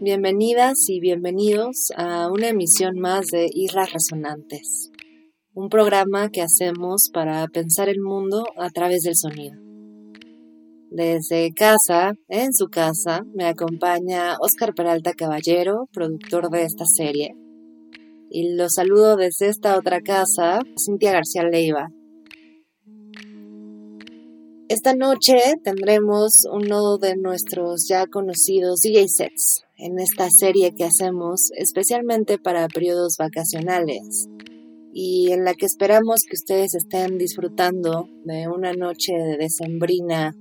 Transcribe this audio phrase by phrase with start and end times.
[0.00, 4.90] bienvenidas y bienvenidos a una emisión más de Islas Resonantes,
[5.54, 9.56] un programa que hacemos para pensar el mundo a través del sonido.
[10.90, 17.34] Desde casa, en su casa, me acompaña Oscar Peralta Caballero, productor de esta serie.
[18.30, 21.88] Y los saludo desde esta otra casa, Cintia García Leiva.
[24.68, 31.50] Esta noche tendremos uno de nuestros ya conocidos DJ sets en esta serie que hacemos
[31.56, 34.28] especialmente para periodos vacacionales
[34.92, 40.34] y en la que esperamos que ustedes estén disfrutando de una noche de decembrina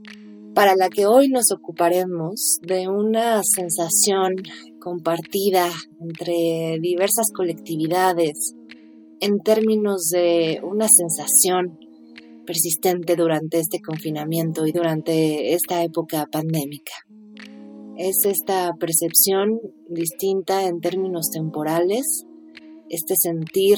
[0.53, 4.35] para la que hoy nos ocuparemos de una sensación
[4.79, 8.55] compartida entre diversas colectividades
[9.19, 11.77] en términos de una sensación
[12.45, 16.93] persistente durante este confinamiento y durante esta época pandémica.
[17.97, 22.25] Es esta percepción distinta en términos temporales,
[22.89, 23.77] este sentir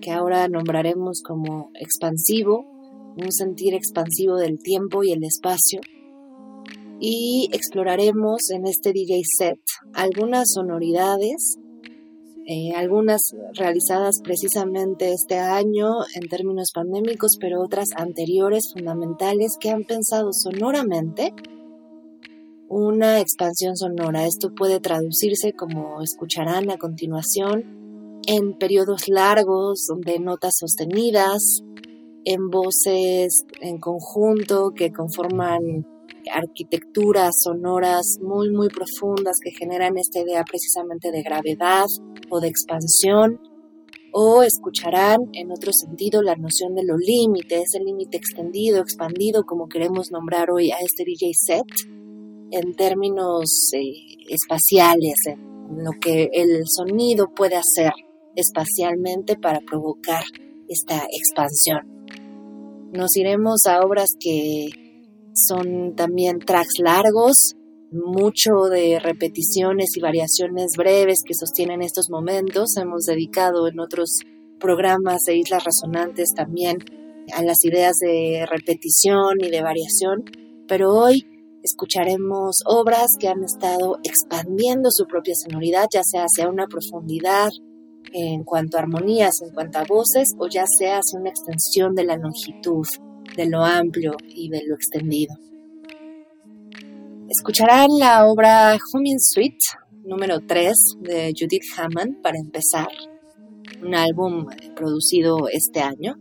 [0.00, 2.64] que ahora nombraremos como expansivo,
[3.16, 5.80] un sentir expansivo del tiempo y el espacio.
[6.98, 9.60] Y exploraremos en este DJ set
[9.94, 11.58] algunas sonoridades,
[12.44, 13.20] eh, algunas
[13.54, 21.32] realizadas precisamente este año en términos pandémicos, pero otras anteriores fundamentales que han pensado sonoramente
[22.68, 24.26] una expansión sonora.
[24.26, 31.62] Esto puede traducirse, como escucharán a continuación, en periodos largos de notas sostenidas,
[32.24, 35.86] en voces en conjunto que conforman
[36.30, 41.86] arquitecturas sonoras muy muy profundas que generan esta idea precisamente de gravedad
[42.28, 43.40] o de expansión
[44.12, 49.68] o escucharán en otro sentido la noción de los límites, el límite extendido, expandido, como
[49.68, 51.66] queremos nombrar hoy a este DJ set,
[52.50, 53.92] en términos eh,
[54.28, 57.92] espaciales, en lo que el sonido puede hacer
[58.34, 60.22] espacialmente para provocar
[60.68, 61.98] esta expansión.
[62.92, 64.70] Nos iremos a obras que
[65.34, 67.54] son también tracks largos,
[67.90, 72.76] mucho de repeticiones y variaciones breves que sostienen estos momentos.
[72.76, 74.18] Hemos dedicado en otros
[74.58, 76.78] programas de Islas Resonantes también
[77.34, 80.24] a las ideas de repetición y de variación,
[80.66, 81.26] pero hoy
[81.68, 87.50] escucharemos obras que han estado expandiendo su propia sonoridad, ya sea hacia una profundidad
[88.12, 92.04] en cuanto a armonías, en cuanto a voces, o ya sea hacia una extensión de
[92.04, 92.86] la longitud,
[93.36, 95.34] de lo amplio y de lo extendido.
[97.28, 99.64] Escucharán la obra Humming Suite
[100.08, 102.88] número 3 de Judith Hammond para empezar,
[103.82, 106.14] un álbum producido este año.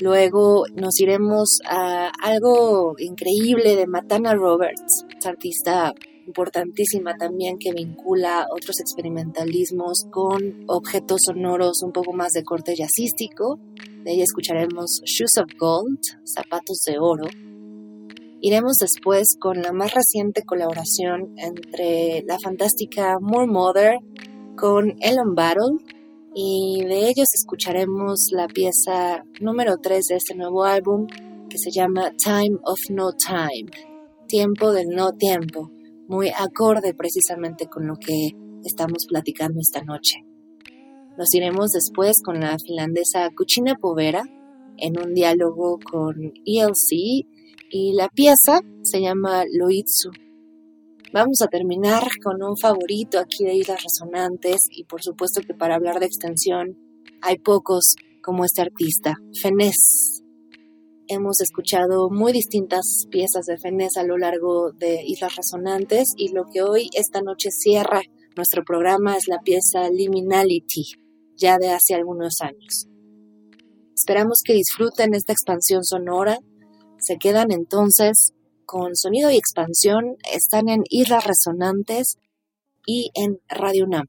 [0.00, 5.92] Luego nos iremos a algo increíble de Matana Roberts, artista
[6.26, 13.58] importantísima también que vincula otros experimentalismos con objetos sonoros un poco más de corte jazzístico.
[14.04, 17.26] De ella escucharemos Shoes of Gold, zapatos de oro.
[18.40, 23.98] Iremos después con la más reciente colaboración entre la fantástica Moore Mother
[24.56, 25.97] con Ellen Battle
[26.40, 31.08] y de ellos escucharemos la pieza número 3 de este nuevo álbum
[31.50, 33.68] que se llama Time of No Time,
[34.28, 35.72] tiempo del no tiempo
[36.06, 40.18] muy acorde precisamente con lo que estamos platicando esta noche.
[41.16, 44.22] Nos iremos después con la finlandesa Cucina Povera
[44.76, 46.14] en un diálogo con
[46.46, 47.26] ELC
[47.72, 50.10] y la pieza se llama Loitsu.
[51.10, 55.76] Vamos a terminar con un favorito aquí de Islas Resonantes y por supuesto que para
[55.76, 56.76] hablar de extensión
[57.22, 60.22] hay pocos como este artista, Fenés.
[61.06, 66.44] Hemos escuchado muy distintas piezas de Fenés a lo largo de Islas Resonantes y lo
[66.52, 68.02] que hoy, esta noche, cierra
[68.36, 70.92] nuestro programa es la pieza Liminality,
[71.36, 72.86] ya de hace algunos años.
[73.94, 76.38] Esperamos que disfruten esta expansión sonora.
[76.98, 78.34] Se quedan entonces
[78.68, 80.18] con sonido y expansión.
[80.30, 82.18] Están en Islas Resonantes
[82.86, 84.06] y en Radio NAM.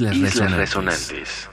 [0.00, 0.74] Islas, Resonantes.
[0.74, 1.51] happiness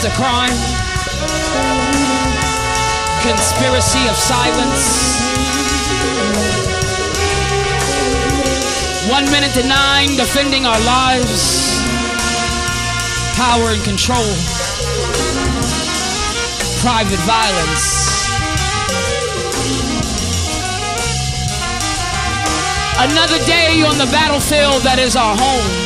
[0.00, 0.56] Crime after crime.
[3.20, 5.20] Conspiracy of silence.
[9.10, 11.82] One minute to nine, defending our lives.
[13.36, 14.24] Power and control.
[16.80, 18.30] Private violence.
[22.96, 25.79] Another day on the battlefield that is our home.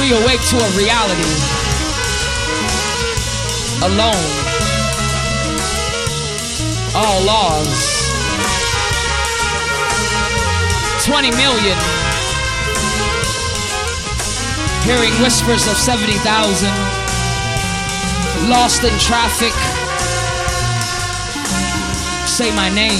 [0.00, 1.30] We awake to a reality.
[3.82, 4.26] Alone.
[6.94, 8.10] All laws.
[11.04, 11.78] 20 million.
[14.84, 16.68] Hearing whispers of 70,000.
[18.48, 19.52] Lost in traffic
[22.34, 22.90] Say my name.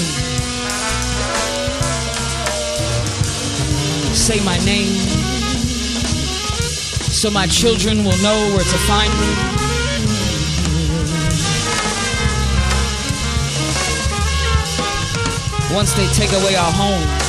[4.14, 5.33] Say my name.
[7.14, 9.32] So my children will know where to find me.
[15.74, 17.24] Once they take away our homes.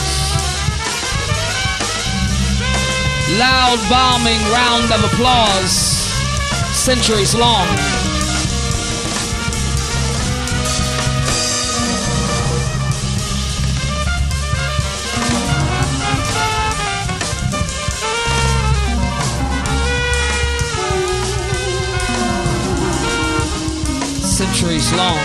[3.40, 5.72] Loud bombing round of applause,
[6.74, 8.05] centuries long.
[24.64, 25.18] Long.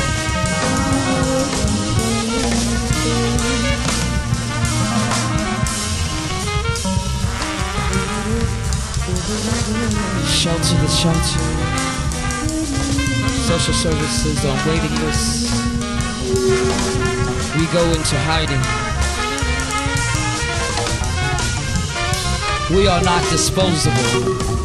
[10.26, 11.40] Shelter the shelter.
[13.46, 15.50] Social services on waiting lists.
[17.56, 18.60] We go into hiding.
[22.76, 24.59] We are not disposable.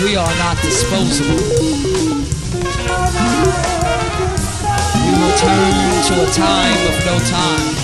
[0.00, 1.36] We are not disposable.
[4.96, 7.74] We will turn to a time of no time.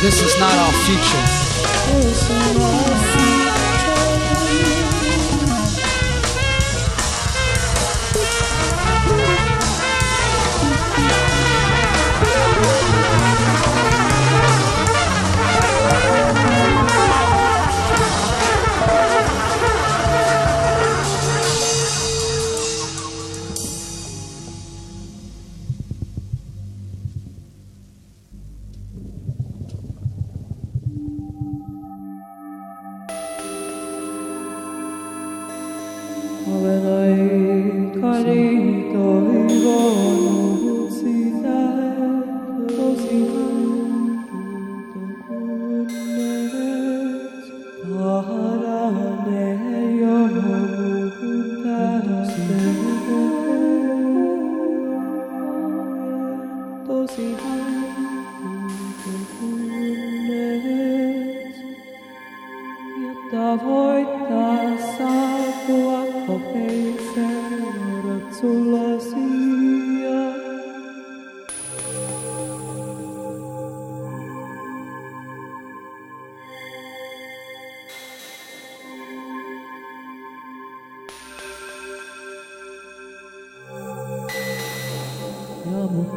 [0.00, 1.26] This is not our future.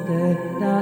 [0.05, 0.72] that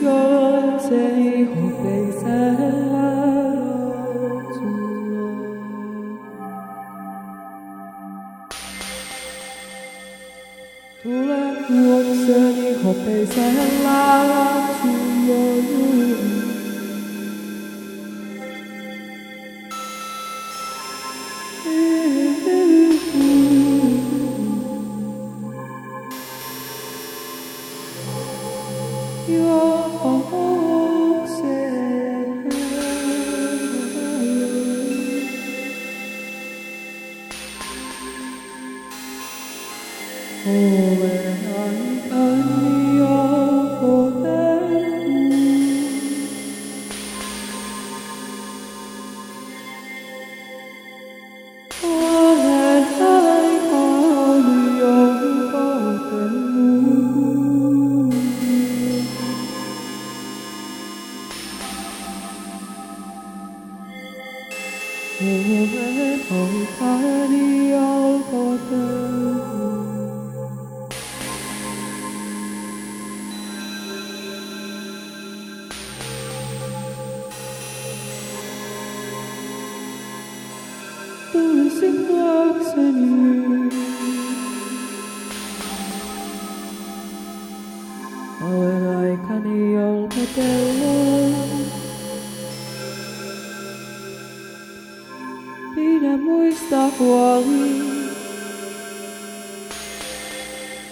[0.00, 0.04] 間
[0.78, 0.90] 最
[1.46, 1.50] 後
[1.82, 2.22] 被散
[2.92, 2.94] 落
[4.52, 4.54] 住
[11.04, 11.10] 落，
[11.66, 13.34] 突然我的身影後被散
[13.84, 13.86] 落。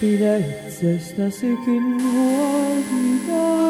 [0.01, 3.61] Pidä itsestäsikin huoli.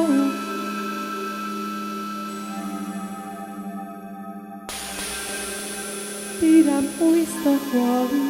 [6.41, 8.21] Pidä muista huoli.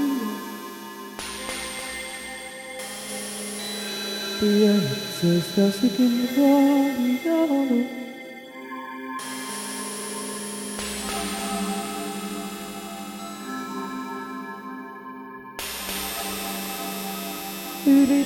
[4.41, 8.10] Pidä itsestäsikin huoli.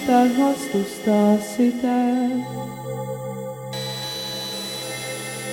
[0.04, 1.96] Yritän vastustaa sitä,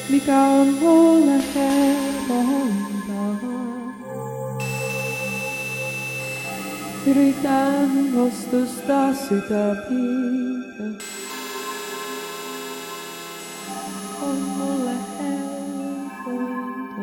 [0.10, 3.48] mikä on mulle helpointa.
[7.08, 10.84] Yritän vastustaa sitä, mikä
[14.22, 17.02] on mulle helpointa.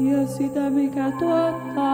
[0.00, 1.85] Ja sitä, mikä tuottaa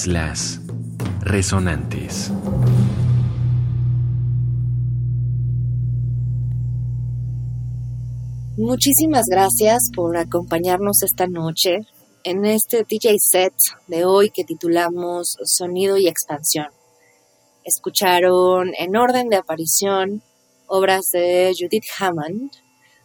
[0.00, 0.60] Islas
[1.20, 2.30] Resonantes.
[8.56, 11.80] Muchísimas gracias por acompañarnos esta noche
[12.24, 13.52] en este DJ set
[13.88, 16.68] de hoy que titulamos Sonido y Expansión.
[17.64, 20.22] Escucharon en orden de aparición
[20.66, 22.52] obras de Judith Hammond,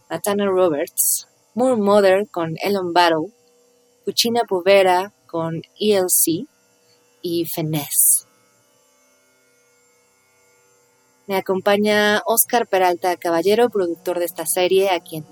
[0.10, 3.34] Nathaniel Roberts, Moore Mother con Elon Battle,
[4.06, 6.48] Cucina Povera con ELC
[7.28, 8.28] y Fenez.
[11.26, 15.26] Me acompaña Oscar Peralta Caballero, productor de esta serie, a quien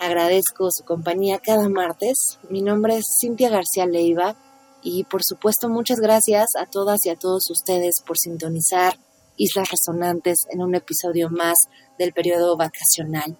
[0.00, 2.38] agradezco su compañía cada martes.
[2.48, 4.36] Mi nombre es Cintia García Leiva
[4.82, 8.98] y por supuesto muchas gracias a todas y a todos ustedes por sintonizar
[9.36, 11.58] Islas Resonantes en un episodio más
[11.98, 13.36] del periodo vacacional.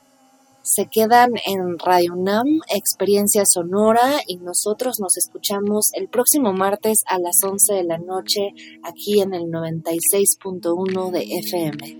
[0.66, 7.18] Se quedan en Radio Nam, Experiencia Sonora, y nosotros nos escuchamos el próximo martes a
[7.18, 8.48] las 11 de la noche
[8.82, 11.98] aquí en el 96.1 de FM.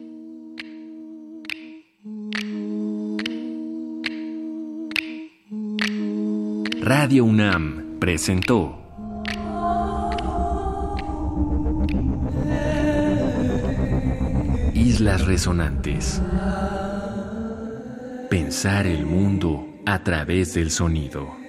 [6.81, 8.79] Radio UNAM presentó
[14.73, 16.23] Islas Resonantes.
[18.35, 21.44] Pensar el mundo a través del sonido.